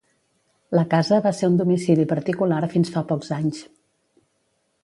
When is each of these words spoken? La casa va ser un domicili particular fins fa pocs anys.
La 0.77 0.83
casa 0.93 1.19
va 1.25 1.33
ser 1.41 1.51
un 1.51 1.59
domicili 1.59 2.07
particular 2.13 2.63
fins 2.75 2.93
fa 2.97 3.07
pocs 3.13 3.33
anys. 3.41 3.61